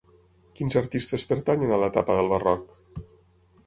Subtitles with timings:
[0.59, 2.77] Quins artistes pertanyen a l'etapa del Barroc?